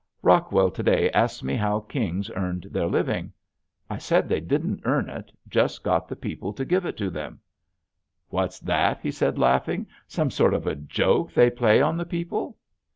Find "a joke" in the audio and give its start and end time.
10.65-11.33